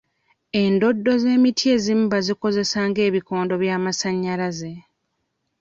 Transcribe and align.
Endoddo 0.61 1.11
z'emiti 1.21 1.65
ezimu 1.75 2.05
bazikozesa 2.13 2.79
ng'ebikondo 2.89 3.53
by'amasannyalaze. 3.61 4.73